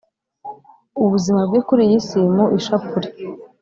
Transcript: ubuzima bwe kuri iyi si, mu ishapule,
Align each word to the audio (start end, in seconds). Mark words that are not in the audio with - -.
ubuzima 1.03 1.41
bwe 1.47 1.59
kuri 1.67 1.81
iyi 1.87 1.99
si, 2.07 2.19
mu 2.35 2.45
ishapule, 2.59 3.07